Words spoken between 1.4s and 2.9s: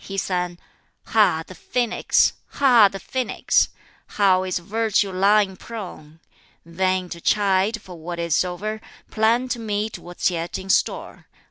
the phoenix! Ha,